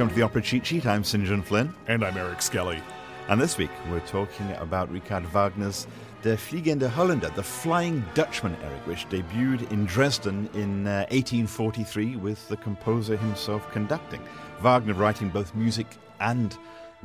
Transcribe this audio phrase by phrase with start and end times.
[0.00, 0.86] Welcome to the Opera Cheat Sheet.
[0.86, 1.26] I'm St.
[1.26, 1.74] John Flynn.
[1.86, 2.82] And I'm Eric Skelly.
[3.28, 5.86] And this week we're talking about Richard Wagner's
[6.22, 12.48] Der Fliegende Holländer, the Flying Dutchman, Eric, which debuted in Dresden in uh, 1843 with
[12.48, 14.22] the composer himself conducting.
[14.62, 15.86] Wagner writing both music
[16.20, 16.56] and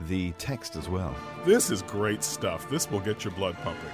[0.07, 1.13] the text as well.
[1.43, 2.69] This is great stuff.
[2.69, 3.91] This will get your blood pumping.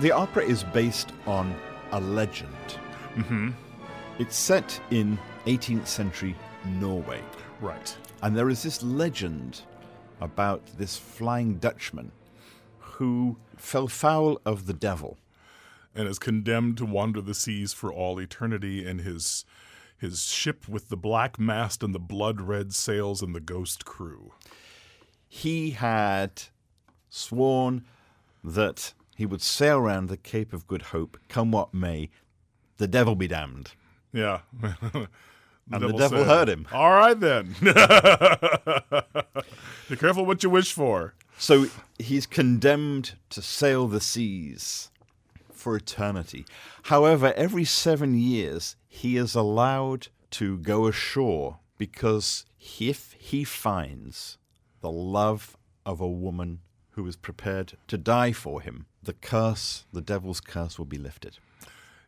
[0.00, 1.54] The opera is based on
[1.92, 2.56] a legend.
[3.14, 3.50] Mm-hmm.
[4.18, 6.34] It's set in 18th century
[6.66, 7.22] Norway.
[7.60, 7.96] Right.
[8.22, 9.62] And there is this legend
[10.20, 12.12] about this Flying Dutchman
[12.78, 15.18] who fell foul of the devil.
[15.94, 19.44] And is condemned to wander the seas for all eternity in his
[19.98, 24.32] his ship with the black mast and the blood red sails and the ghost crew.
[25.28, 26.42] He had
[27.08, 27.84] sworn
[28.42, 32.10] that he would sail round the Cape of Good Hope, come what may,
[32.78, 33.72] the devil be damned.
[34.12, 34.40] Yeah.
[35.68, 36.66] the and the devil said, heard him.
[36.72, 37.54] All right, then.
[39.88, 41.14] Be careful what you wish for.
[41.38, 41.66] So
[41.98, 44.90] he's condemned to sail the seas
[45.52, 46.44] for eternity.
[46.84, 54.38] However, every seven years, he is allowed to go ashore because if he finds
[54.80, 56.60] the love of a woman
[56.90, 61.38] who is prepared to die for him, the curse, the devil's curse, will be lifted.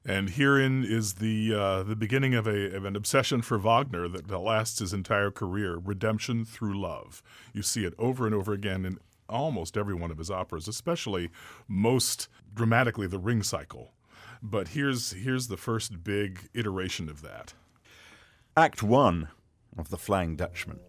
[0.07, 4.29] And herein is the uh, the beginning of a of an obsession for Wagner that,
[4.29, 7.23] lasts his entire career: redemption through love.
[7.55, 8.99] You see it over and over again in
[9.31, 11.31] almost every one of his operas, especially
[11.67, 13.93] most dramatically the Ring Cycle.
[14.43, 17.55] But here's here's the first big iteration of that.
[18.59, 19.29] Act one
[19.79, 20.81] of the Flying Dutchman.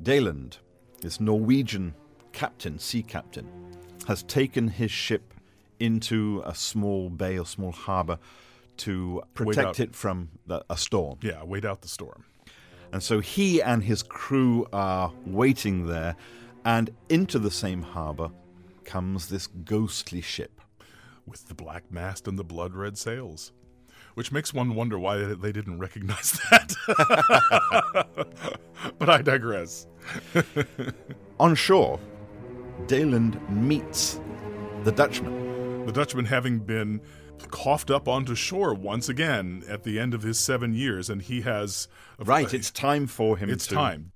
[0.00, 0.58] Daland,
[1.00, 1.94] this Norwegian
[2.32, 3.48] captain, sea captain,
[4.06, 5.34] has taken his ship
[5.80, 8.18] into a small bay or small harbor
[8.76, 11.18] to protect it from the, a storm.
[11.22, 12.24] Yeah, wait out the storm.
[12.92, 16.16] And so he and his crew are waiting there,
[16.64, 18.30] and into the same harbor
[18.84, 20.60] comes this ghostly ship.
[21.26, 23.52] With the black mast and the blood red sails.
[24.14, 26.74] Which makes one wonder why they didn't recognize that.
[28.98, 29.86] but I digress.
[31.38, 32.00] On shore,
[32.86, 34.18] Daland meets
[34.82, 35.49] the Dutchman
[35.86, 37.00] the Dutchman having been
[37.48, 41.42] coughed up onto shore once again at the end of his seven years, and he
[41.42, 41.88] has.
[42.18, 43.74] Right, it's time for him it's to.
[43.74, 44.12] time.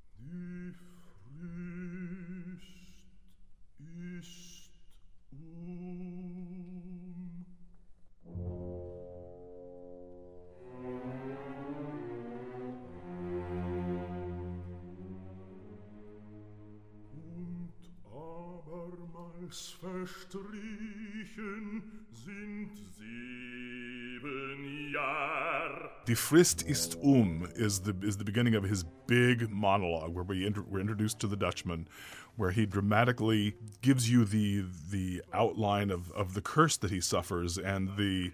[26.07, 30.47] Die Frist ist um is the is the beginning of his big monologue where we
[30.47, 31.89] inter, we're introduced to the Dutchman,
[32.37, 37.59] where he dramatically gives you the the outline of, of the curse that he suffers
[37.59, 38.33] and the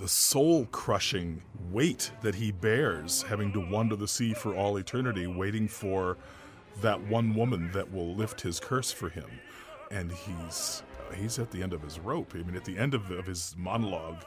[0.00, 5.26] the soul crushing weight that he bears, having to wander the sea for all eternity,
[5.26, 6.16] waiting for
[6.80, 9.30] that one woman that will lift his curse for him.
[9.90, 10.82] And he's
[11.14, 12.32] he's at the end of his rope.
[12.34, 14.24] I mean, at the end of, of his monologue,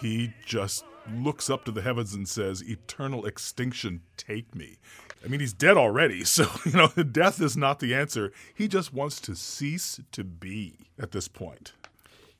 [0.00, 4.76] he just looks up to the heavens and says, Eternal extinction, take me.
[5.24, 8.32] I mean, he's dead already, so, you know, death is not the answer.
[8.54, 11.72] He just wants to cease to be at this point.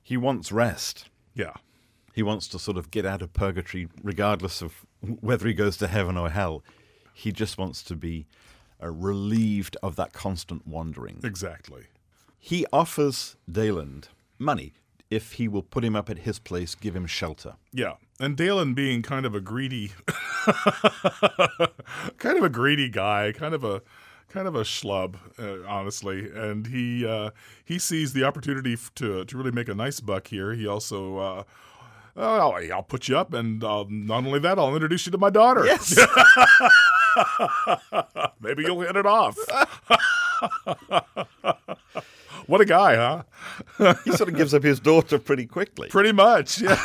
[0.03, 1.09] He wants rest.
[1.35, 1.55] Yeah.
[2.15, 5.87] He wants to sort of get out of purgatory, regardless of whether he goes to
[5.87, 6.65] heaven or hell.
[7.13, 8.27] He just wants to be
[8.83, 11.21] uh, relieved of that constant wandering.
[11.23, 11.85] Exactly.
[12.39, 14.05] He offers Daland
[14.39, 14.73] money
[15.11, 17.55] if he will put him up at his place, give him shelter.
[17.73, 17.95] Yeah.
[18.21, 19.93] And Daland being kind of a greedy
[22.19, 23.83] kind of a greedy guy, kind of a
[24.29, 26.31] kind of a schlub, uh, honestly.
[26.31, 27.31] And he uh,
[27.65, 30.53] he sees the opportunity to to really make a nice buck here.
[30.53, 31.43] He also uh,
[32.17, 35.31] oh, I'll put you up, and uh, not only that, I'll introduce you to my
[35.31, 35.65] daughter.
[35.65, 35.97] Yes.
[38.41, 39.39] Maybe you'll hit it off.
[42.49, 43.95] what a guy, huh?
[44.05, 45.89] he sort of gives up his daughter pretty quickly.
[45.89, 46.83] Pretty much, yeah.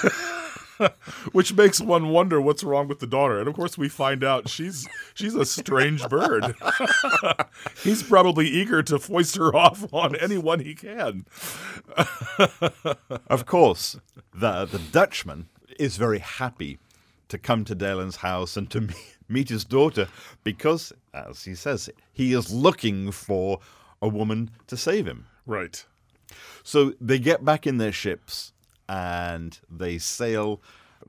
[1.31, 3.39] Which makes one wonder what's wrong with the daughter.
[3.39, 6.56] And of course we find out she's she's a strange bird.
[7.83, 11.25] He's probably eager to foist her off on anyone he can.
[13.27, 13.98] of course,
[14.33, 15.48] the the Dutchman
[15.80, 16.80] is very happy
[17.30, 20.09] to come to Daland's house and to meet, meet his daughter
[20.44, 23.59] because, as he says, he is looking for
[24.01, 25.27] a woman to save him.
[25.45, 25.86] Right.
[26.63, 28.54] So they get back in their ships
[28.88, 30.62] and they sail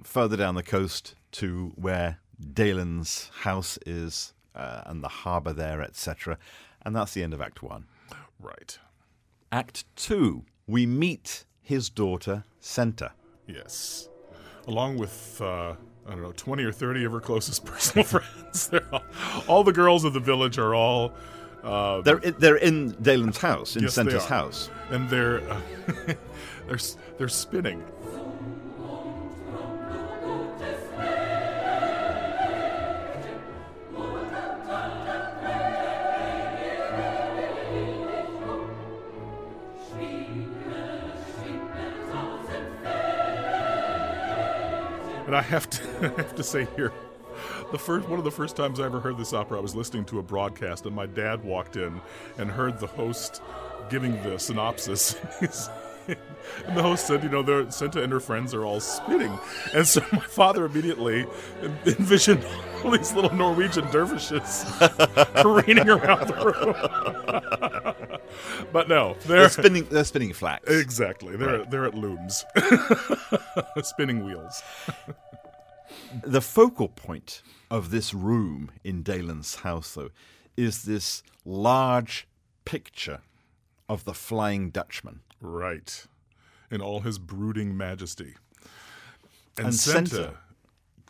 [0.02, 2.18] further down the coast to where
[2.52, 6.38] Daland's house is uh, and the harbour there, etc.
[6.82, 7.86] And that's the end of Act One.
[8.40, 8.78] Right.
[9.50, 13.12] Act Two, we meet his daughter, Senta.
[13.46, 14.08] Yes.
[14.66, 15.74] Along with, uh,
[16.06, 18.70] I don't know, 20 or 30 of her closest personal friends.
[18.92, 19.02] All,
[19.48, 21.12] all the girls of the village are all.
[21.64, 24.68] Uh, They're in, they're in Daland's house, in Yes, Senta's house.
[24.90, 25.60] and they're uh,
[26.66, 26.78] they're
[27.16, 27.82] they're spinning.
[45.26, 46.92] And I have to I have to say here,
[47.74, 50.04] the first one of the first times I ever heard this opera, I was listening
[50.06, 52.00] to a broadcast, and my dad walked in
[52.38, 53.42] and heard the host
[53.90, 55.16] giving the synopsis.
[56.66, 59.38] And the host said, "You know, they're- Senta and her friends are all spinning,"
[59.72, 61.24] and so my father immediately
[61.86, 62.44] envisioned
[62.84, 64.66] all these little Norwegian dervishes
[65.36, 66.74] careening around the room.
[68.70, 69.84] but no, They're they're spinning.
[69.90, 70.70] They're spinning flax.
[70.70, 72.44] exactly they're they're at looms,
[73.82, 74.62] spinning wheels.
[76.22, 77.40] The focal point
[77.70, 80.10] of this room in Daland's house, though,
[80.56, 82.26] is this large
[82.64, 83.20] picture
[83.88, 85.20] of the Flying Dutchman.
[85.40, 86.06] Right.
[86.70, 88.34] In all his brooding majesty.
[89.56, 90.34] And, And Senta, Senta.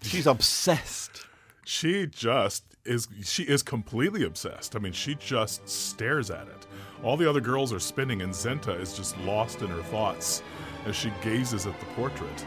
[0.03, 1.27] She's obsessed.
[1.65, 4.77] she just is she is completely obsessed.
[4.77, 6.67] I mean, she just stares at it.
[7.03, 10.43] All the other girls are spinning and Senta is just lost in her thoughts
[10.85, 12.45] as she gazes at the portrait.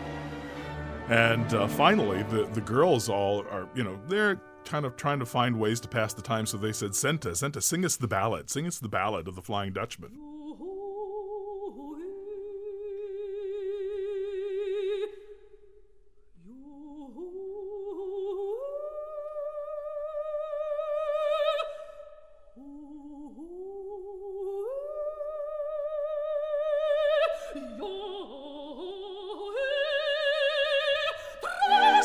[1.09, 5.25] And uh, finally, the the girls all are, you know, they're kind of trying to
[5.25, 6.45] find ways to pass the time.
[6.45, 8.49] So they said, "Senta, Senta, sing us the ballad.
[8.49, 10.36] Sing us the ballad of the Flying Dutchman."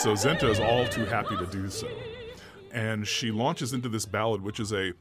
[0.02, 1.86] So Senta is all too happy to do so.
[2.72, 4.92] And she launches into this ballad, which is a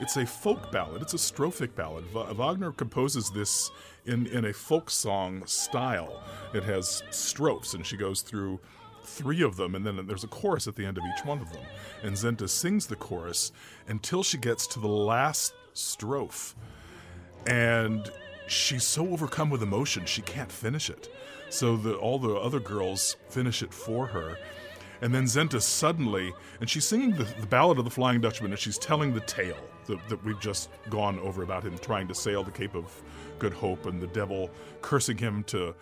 [0.00, 1.02] it's a folk ballad.
[1.02, 2.06] It's a strophic ballad.
[2.06, 3.70] Va- Wagner composes this
[4.06, 6.22] in, in a folk song style.
[6.54, 8.58] It has strophes, and she goes through
[9.04, 11.52] three of them, and then there's a chorus at the end of each one of
[11.52, 11.62] them.
[12.02, 13.52] And Senta sings the chorus
[13.88, 16.54] until she gets to the last strophe
[17.46, 18.10] and
[18.46, 21.08] she's so overcome with emotion she can't finish it.
[21.48, 24.36] So the, all the other girls finish it for her.
[25.02, 28.58] And then Senta suddenly, and she's singing the, the Ballad of the Flying Dutchman, and
[28.58, 32.42] she's telling the tale that, that we've just gone over about him trying to sail
[32.42, 33.02] the Cape of
[33.38, 34.50] Good Hope and the devil
[34.80, 35.74] cursing him to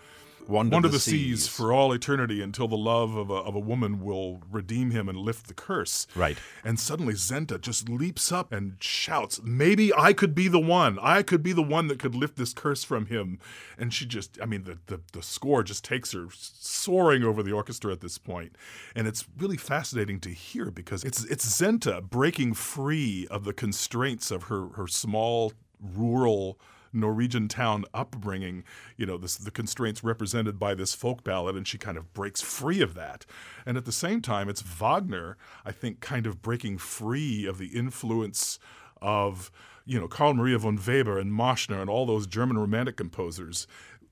[0.47, 1.43] Wander wander the the seas.
[1.43, 1.47] seas.
[1.47, 5.17] for all eternity until the love of a, of a woman will redeem him and
[5.17, 6.07] lift the curse.
[6.15, 6.37] Right.
[6.63, 10.99] And suddenly Senta just leaps up and shouts, Maybe I could be the one.
[11.01, 13.39] I could be the one that could lift this curse from him.
[13.77, 17.51] And she just, I mean, the, the, the score just takes her soaring over the
[17.51, 18.55] orchestra at this point.
[18.95, 24.31] And it's really fascinating to hear because it's, it's Senta breaking free of the constraints
[24.31, 26.59] of her, her small, rural,
[26.95, 28.63] Norwegian town upbringing,
[28.97, 32.41] you know, this, the constraints represented by this folk ballad, and she kind of breaks
[32.41, 33.25] free of that.
[33.65, 37.67] And at the same time, it's Wagner, I think, kind of breaking free of the
[37.67, 38.59] influence
[39.01, 39.51] of,
[39.85, 43.67] you know, Carl Maria von Weber and Marschner and all those German Romantic composers.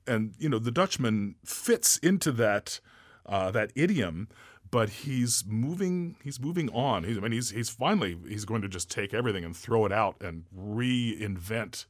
[0.06, 2.80] And, you know, the Dutchman fits into that,
[3.26, 4.28] uh, that idiom
[4.74, 8.68] but he's moving he's moving on he's, i mean he's he's finally he's going to
[8.68, 11.86] just take everything and throw it out and reinvent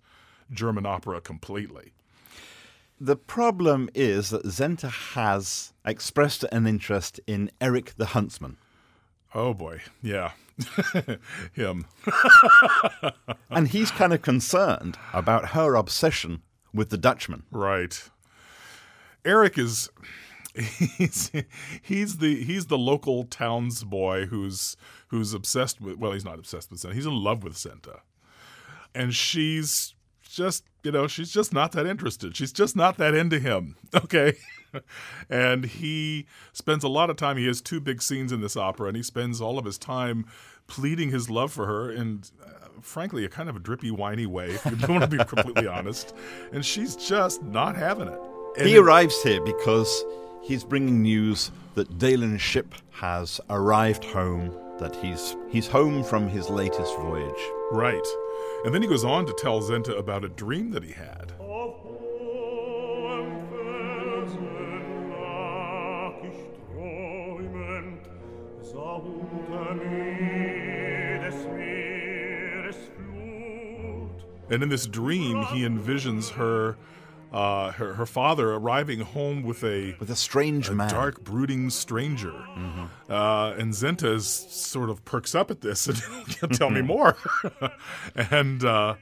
[0.54, 1.94] german opera completely.
[3.00, 8.58] The problem is that Senta has expressed an interest in Eric the Huntsman.
[9.34, 9.82] oh boy.
[10.02, 10.32] Yeah.
[11.54, 11.86] Him.
[13.50, 16.42] And he's kind of concerned about her obsession
[16.74, 17.44] with the Dutchman.
[17.52, 18.10] right.
[19.26, 19.90] Eric is
[20.56, 21.32] he's
[21.82, 24.76] he's the he's the local townsboy who's
[25.08, 28.02] who's obsessed with well he's not obsessed with Senta he's in love with Senta
[28.94, 29.94] and she's
[30.36, 34.34] just you know she's just not that interested she's just not that into him okay
[35.30, 38.88] and he spends a lot of time he has two big scenes in this opera
[38.88, 40.26] and he spends all of his time
[40.68, 44.48] pleading his love for her in uh, frankly a kind of a drippy whiny way
[44.50, 46.16] if you want to be completely honest
[46.52, 48.20] and she's just not having it
[48.58, 50.06] and He arrives here because
[50.42, 56.50] he's bringing news that Daland's ship has arrived home, that he's he's home from his
[56.50, 57.50] latest voyage.
[57.72, 58.06] Right.
[58.66, 61.34] And then he goes on to tell Senta about a dream that he had.
[74.50, 76.78] And in this dream, he envisions her
[77.34, 80.88] uh, her, her father arriving home with a With a strange man.
[80.88, 82.34] A dark, brooding stranger.
[83.10, 87.18] Uh, and Senta is sort of perks up at this and tell me more.
[88.16, 88.96] and uh,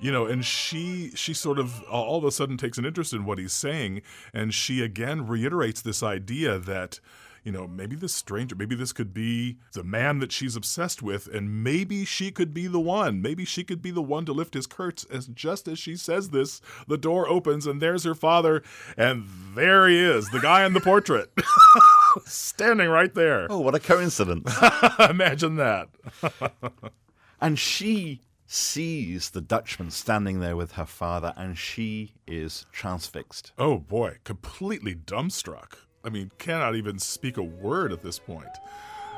[0.00, 3.24] you know, and she she sort of all of a sudden takes an interest in
[3.24, 4.02] what he's saying,
[4.34, 7.00] and she again reiterates this idea that.
[7.44, 11.26] You know, maybe this stranger, maybe this could be the man that she's obsessed with,
[11.26, 13.20] and maybe she could be the one.
[13.20, 15.04] Maybe she could be the one to lift his curse.
[15.10, 18.62] As just as she says this, the door opens, and there's her father,
[18.96, 21.32] and there he is, the guy in the portrait,
[22.24, 23.48] standing right there.
[23.50, 24.56] Oh, what a coincidence.
[25.10, 25.88] Imagine that.
[27.40, 33.52] and she sees the Dutchman standing there with her father, and she is transfixed.
[33.58, 35.74] Oh boy, completely dumbstruck.
[36.04, 38.48] I mean, cannot even speak a word at this point.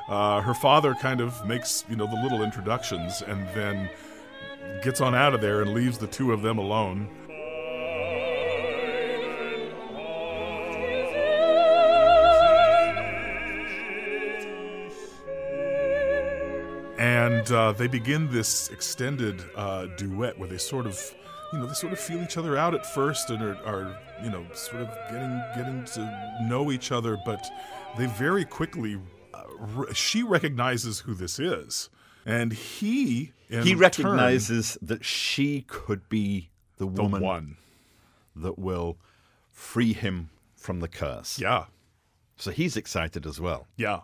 [0.08, 3.88] Uh, her father kind of makes, you know, the little introductions and then
[4.82, 7.08] gets on out of there and leaves the two of them alone.
[16.98, 21.14] And uh, they begin this extended uh, duet where they sort of,
[21.54, 24.30] you know, they sort of feel each other out at first and are, are, you
[24.30, 27.16] know, sort of getting getting to know each other.
[27.24, 27.46] But
[27.96, 28.98] they very quickly,
[29.32, 31.88] uh, re- she recognizes who this is,
[32.26, 37.56] and he in he turn- recognizes that she could be the the woman one.
[38.34, 38.98] that will
[39.52, 41.38] free him from the curse.
[41.38, 41.66] Yeah,
[42.36, 43.68] So he's excited as well.
[43.76, 44.00] yeah.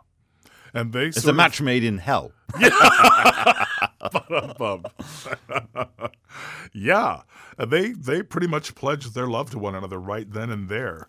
[0.73, 2.30] And they It's a match made in hell.
[2.52, 2.61] Bub.
[6.73, 7.23] yeah,
[7.59, 11.07] they they pretty much pledged their love to one another right then and there.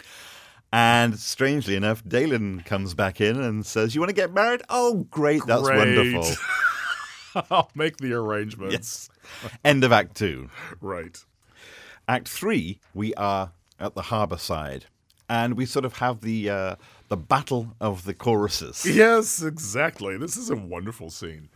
[0.73, 4.61] And strangely enough, Daland comes back in and says, You want to get married?
[4.69, 5.45] Oh, great.
[5.45, 5.77] That's Great.
[5.77, 6.35] wonderful.
[7.51, 9.09] I'll make the arrangements.
[9.65, 10.49] End of Act Two.
[10.79, 11.17] Right.
[12.07, 14.85] Act Three, we are at the harbour side.
[15.29, 16.75] And we sort of have the uh,
[17.07, 18.85] the battle of the choruses.
[18.85, 20.17] Yes, exactly.
[20.17, 21.49] This is a wonderful scene.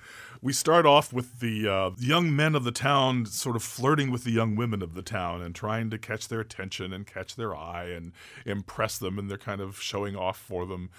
[0.45, 4.25] We start off with the uh, young men of the town sort of flirting with
[4.25, 7.55] the young women of the town and trying to catch their attention and catch their
[7.55, 8.11] eye and
[8.45, 10.91] impress them, and they're kind of showing off for them.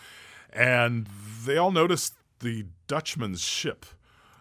[0.52, 1.06] And
[1.44, 2.10] they all notice
[2.40, 3.86] the Dutchman's ship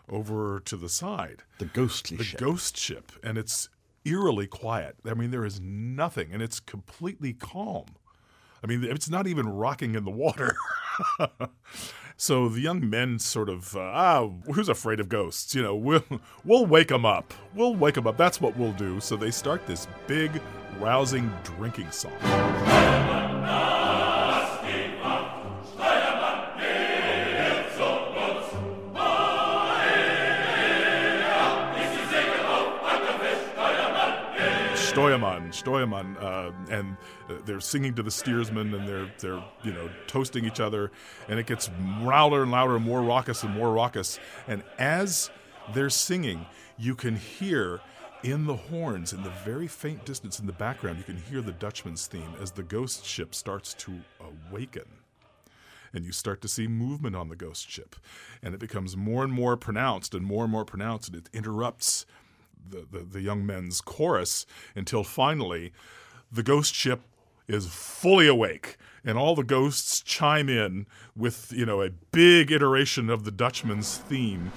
[0.09, 1.43] over to the side.
[1.59, 2.39] The ghostly the ship.
[2.39, 3.69] ghost ship, and it's
[4.05, 4.95] eerily quiet.
[5.05, 7.85] I mean, there is nothing, and it's completely calm.
[8.63, 10.55] I mean, it's not even rocking in the water.
[12.17, 15.53] so the young men sort of, uh, ah, who's afraid of ghosts?
[15.55, 16.03] You know, we'll
[16.43, 17.33] we'll wake them up.
[17.53, 18.17] We'll wake them up.
[18.17, 18.99] That's what we'll do.
[18.99, 20.41] So they start this big,
[20.79, 22.13] rousing drinking song.
[34.95, 36.95] Steuermann, Steuermann, uh, and
[37.29, 40.91] uh, they're singing to the steersman, and they're they're you know toasting each other,
[41.27, 44.19] and it gets louder and louder, and more raucous and more raucous.
[44.47, 45.29] And as
[45.73, 46.45] they're singing,
[46.77, 47.81] you can hear
[48.23, 51.51] in the horns, in the very faint distance in the background, you can hear the
[51.51, 53.99] Dutchman's theme as the ghost ship starts to
[54.49, 54.85] awaken
[55.93, 57.95] and you start to see movement on the ghost ship.
[58.43, 62.05] And it becomes more and more pronounced and more and more pronounced, and it interrupts
[62.69, 64.45] the, the, the young men's chorus
[64.75, 65.71] until finally
[66.31, 67.01] the ghost ship
[67.47, 73.09] is fully awake and all the ghosts chime in with you know a big iteration
[73.09, 74.51] of the dutchman's theme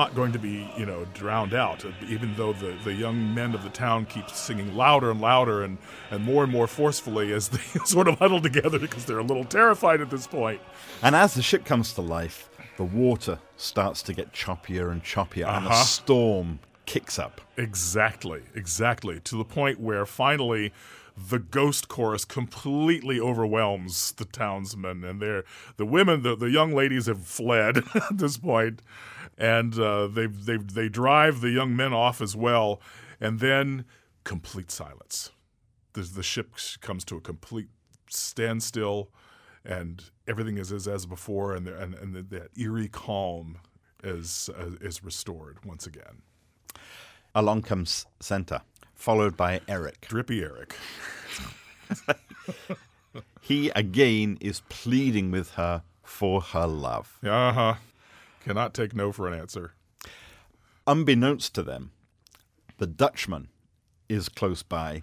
[0.00, 1.84] not going to be, you know, drowned out.
[2.08, 5.76] Even though the, the young men of the town keep singing louder and louder and,
[6.10, 9.44] and more and more forcefully as they sort of huddle together because they're a little
[9.44, 10.60] terrified at this point.
[11.02, 15.46] And as the ship comes to life, the water starts to get choppier and choppier,
[15.54, 15.84] and a Uh-huh.
[15.84, 17.42] storm kicks up.
[17.58, 19.20] Exactly, exactly.
[19.20, 20.72] To the point where finally
[21.30, 25.44] the ghost chorus completely overwhelms the townsmen, and they're
[25.76, 28.80] the women, the, the young ladies have fled at this point,
[29.40, 32.80] and uh, they they they drive the young men off as well,
[33.20, 33.84] and then
[34.22, 35.30] complete silence.
[35.94, 37.68] The, the ship comes to a complete
[38.08, 39.10] standstill,
[39.64, 43.58] and everything is as as before, and the, and, and the, that eerie calm
[44.04, 46.22] is uh, is restored once again.
[47.34, 48.62] Along comes Senta,
[48.94, 50.06] followed by Eric.
[50.08, 50.76] Drippy Eric.
[53.40, 57.18] He again is pleading with her for her love.
[57.24, 57.74] Uh huh.
[58.40, 59.74] Cannot take no for an answer.
[60.86, 61.92] Unbeknownst to them,
[62.78, 63.48] the Dutchman
[64.08, 65.02] is close by,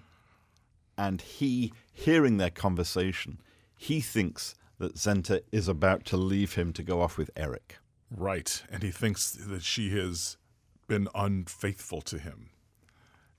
[0.96, 3.40] and he hearing their conversation,
[3.76, 7.78] he thinks that Senta is about to leave him to go off with Eric.
[8.10, 8.62] Right.
[8.70, 10.36] And he thinks that she has
[10.86, 12.50] been unfaithful to him.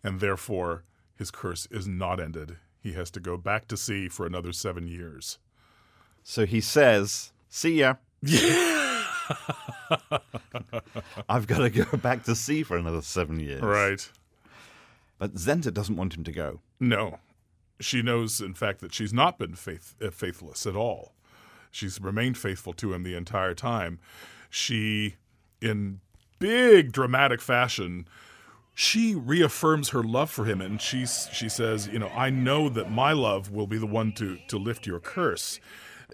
[0.03, 0.83] And therefore,
[1.15, 2.57] his curse is not ended.
[2.79, 5.37] He has to go back to sea for another seven years.
[6.23, 7.95] So he says, See ya.
[11.29, 13.61] I've got to go back to sea for another seven years.
[13.61, 14.09] Right.
[15.17, 16.61] But Senta doesn't want him to go.
[16.79, 17.19] No.
[17.79, 21.13] She knows, in fact, that she's not been faith, uh, faithless at all.
[21.71, 23.99] She's remained faithful to him the entire time.
[24.49, 25.15] She,
[25.61, 25.99] in
[26.39, 28.07] big dramatic fashion,
[28.73, 32.89] she reaffirms her love for him and she she says, you know, I know that
[32.89, 35.59] my love will be the one to to lift your curse.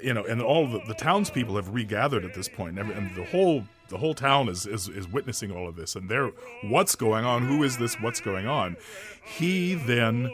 [0.02, 3.24] You know, and all the, the townspeople have regathered at this point, and, and the
[3.26, 6.32] whole the whole town is, is is witnessing all of this, and they're
[6.64, 7.44] what's going on?
[7.44, 7.96] Who is this?
[8.02, 8.78] What's going on?
[9.24, 10.30] He then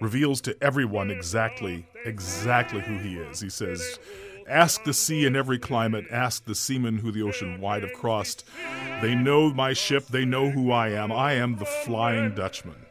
[0.00, 3.40] reveals to everyone exactly exactly who he is.
[3.40, 3.98] He says,
[4.48, 8.44] Ask the sea in every climate, ask the seamen who the ocean wide have crossed.
[9.00, 11.12] They know my ship, they know who I am.
[11.12, 12.86] I am the Flying Dutchman.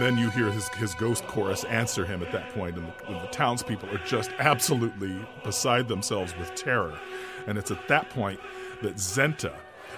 [0.00, 3.06] And then you hear his, his ghost chorus answer him at that point, and the,
[3.06, 5.14] and the townspeople are just absolutely
[5.44, 6.98] beside themselves with terror.
[7.46, 8.40] And it's at that point
[8.80, 9.52] that Senta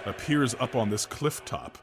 [0.04, 1.78] appears up on this cliff top,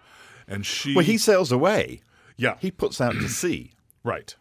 [0.50, 0.96] and she.
[0.96, 2.02] Well, he sails away.
[2.36, 3.72] yeah, He puts out to sea.
[4.04, 4.36] Right.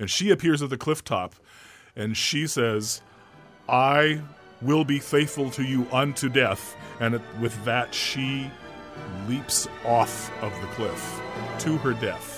[0.00, 1.36] And she appears at the cliff top
[1.94, 3.00] and she says,
[3.68, 4.20] I
[4.60, 6.76] will be faithful to you unto death.
[6.98, 8.50] And with that, she
[9.28, 11.22] leaps off of the cliff
[11.60, 12.31] to her death.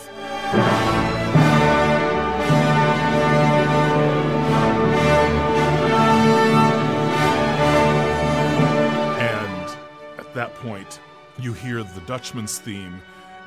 [9.18, 9.76] And
[10.18, 11.00] at that point,
[11.38, 13.00] you hear the Dutchman's theme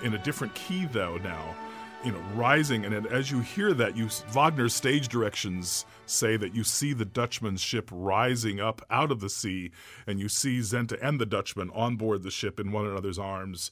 [0.04, 1.56] in a different key, though, now,
[2.04, 2.86] you know, rising.
[2.86, 7.62] And as you hear that, you Wagner's stage directions say that you see the Dutchman's
[7.62, 9.72] ship rising up out of the sea,
[10.06, 13.72] and you see Senta and the Dutchman on board the ship in one another's arms,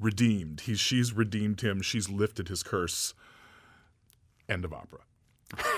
[0.00, 0.62] redeemed.
[0.62, 3.12] He's, she's redeemed him, she's lifted his curse.
[4.48, 5.00] End of opera.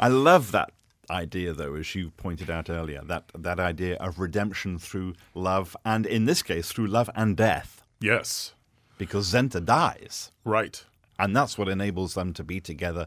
[0.00, 0.70] I love that
[1.10, 6.06] idea, though, as you pointed out earlier, that, that idea of redemption through love, and
[6.06, 8.54] in this case, through love and death, Yes,
[8.98, 10.30] because Senta dies.
[10.44, 10.84] right.
[11.18, 13.06] And that's what enables them to be together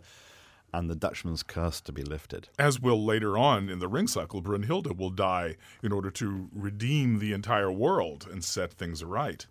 [0.76, 2.50] and the Dutchman's curse to be lifted.
[2.60, 7.20] as will later on in the ring cycle, Brünnhilde will die in order to redeem
[7.20, 9.46] the entire world and set things right.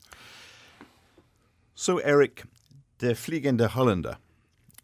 [1.74, 2.44] So, Eric,
[2.98, 4.16] Der Fliegende Holländer,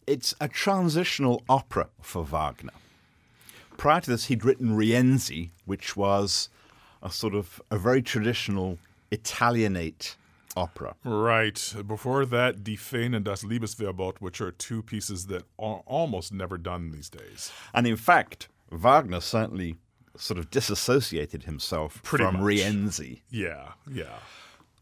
[0.07, 2.72] it's a transitional opera for Wagner.
[3.76, 6.48] Prior to this, he'd written Rienzi, which was
[7.03, 8.79] a sort of a very traditional
[9.11, 10.16] Italianate
[10.57, 10.95] opera.
[11.05, 11.75] Right.
[11.87, 16.59] Before that, Die Feen and Das Liebesverbot, which are two pieces that are almost never
[16.59, 17.53] done these days.
[17.73, 19.77] And in fact, Wagner certainly
[20.17, 22.43] sort of disassociated himself Pretty from much.
[22.43, 23.21] Rienzi.
[23.31, 24.19] Yeah, yeah.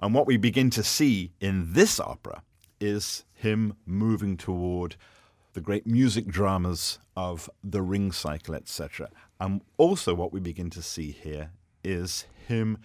[0.01, 2.43] And what we begin to see in this opera
[2.81, 4.97] is him moving toward
[5.55, 9.11] the great music dramas of the ring cycle, etc.
[9.41, 11.51] And also, what we begin to see here
[11.83, 12.79] is him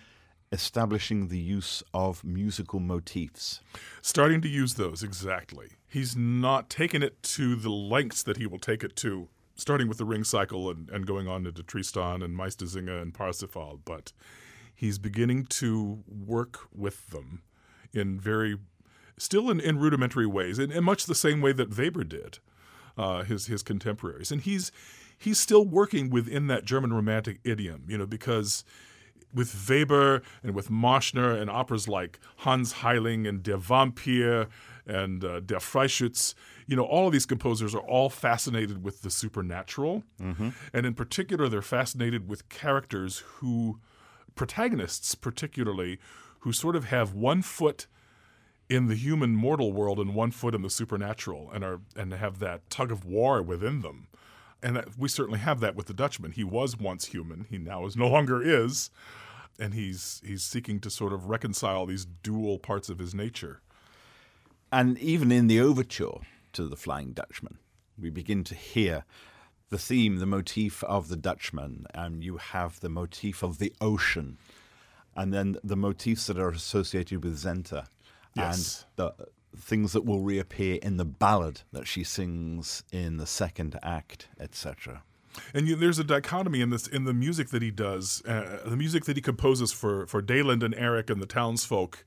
[0.54, 3.60] establishing the use of musical motifs.
[4.02, 5.72] Starting to use those, exactly.
[5.90, 9.98] He's not taken it to the lengths that he will take it to, starting with
[9.98, 14.14] the ring cycle and, and going on into Tristan and Meistersinger and Parsifal, but
[14.76, 17.42] he's beginning to work with them
[17.92, 18.58] in very,
[19.18, 22.38] still in, in rudimentary ways, in, in much the same way that Weber did,
[22.96, 24.32] uh, his, his contemporaries.
[24.32, 24.72] And he's,
[25.18, 28.64] he's still working within that German romantic idiom, you know, because
[29.34, 34.48] with Weber and with Marschner and operas like Hans Heiling and Der Vampir
[34.86, 36.34] and uh, Der Freischütz,
[36.68, 40.04] you know, all of these composers are all fascinated with the supernatural.
[40.74, 43.80] And in particular, they're fascinated with characters who,
[44.36, 46.00] protagonists particularly,
[46.40, 47.88] who sort of have one foot
[48.70, 52.40] in the human mortal world and one foot in the supernatural and are and have
[52.40, 54.08] that tug of war within them.
[54.62, 56.32] And that, we certainly have that with the Dutchman.
[56.32, 57.46] He was once human.
[57.50, 58.90] He now is no longer is,
[59.60, 63.62] and he's he's seeking to sort of reconcile these dual parts of his nature.
[64.72, 66.20] And even in the overture
[66.54, 67.60] to The Flying Dutchman,
[67.98, 69.06] we begin to hear
[69.70, 74.38] the theme, the motif of the Dutchman, and you have the motif of the ocean,
[75.16, 77.86] and then the motifs that are associated with Senta,
[78.36, 78.86] Yes.
[78.98, 83.78] and the things that will reappear in the ballad that she sings in the second
[83.84, 85.04] act, etc.
[85.54, 88.78] And you, there's a dichotomy in this in the music that he does, uh, the
[88.78, 92.06] music that he composes for for Daland and Eric and the townsfolk,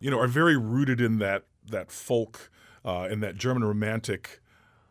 [0.00, 2.50] you know, are very rooted in that that folk,
[2.84, 4.40] uh, in that German romantic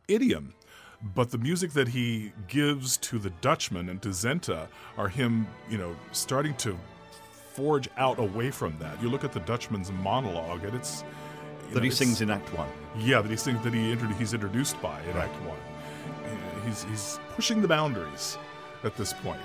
[0.08, 0.54] idiom.
[1.02, 5.78] But the music that he gives to the Dutchman and to Senta are him, you
[5.78, 6.78] know, starting to
[7.54, 9.02] forge out away from that.
[9.02, 11.04] You look at the Dutchman's monologue, and it's
[11.70, 12.70] That know, he it's- sings in Act One.
[12.98, 15.58] yeah, that he sings that he introdu- he's introduced by in Act One.
[16.70, 18.38] He's he's pushing the boundaries
[18.84, 19.42] at this point.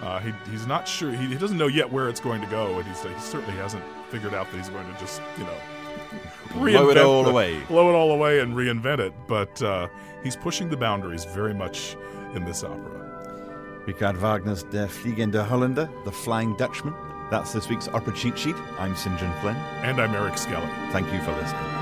[0.00, 1.10] Uh, he, he's not sure.
[1.12, 3.82] He, he doesn't know yet where it's going to go, and he's, he certainly hasn't
[4.08, 5.56] figured out that he's going to just you know
[6.54, 7.60] Blow it all the- away.
[7.68, 9.12] blow it all away, and reinvent it.
[9.26, 9.88] But uh,
[10.22, 11.96] he's pushing the boundaries very much
[12.34, 13.82] in this opera.
[13.86, 16.94] Richard Wagner's Der Fliegende Holländer, The Flying Dutchman.
[17.30, 18.56] That's this week's Opera Cheat Sheet.
[18.78, 19.18] I'm St.
[19.18, 19.56] John Flynn.
[19.82, 20.66] And I'm Eric Skelly.
[20.92, 21.79] Thank you for listening.